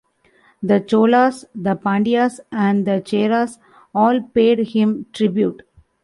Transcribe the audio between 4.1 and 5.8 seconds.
paid him tribute.